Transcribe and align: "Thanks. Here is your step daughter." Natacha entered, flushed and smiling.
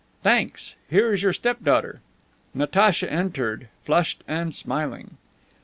"Thanks. 0.23 0.73
Here 0.89 1.13
is 1.13 1.21
your 1.21 1.31
step 1.31 1.63
daughter." 1.63 2.01
Natacha 2.55 3.07
entered, 3.13 3.67
flushed 3.85 4.23
and 4.27 4.51
smiling. 4.51 5.17